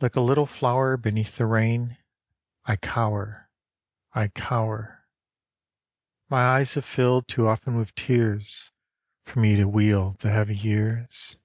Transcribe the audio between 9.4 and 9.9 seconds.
me to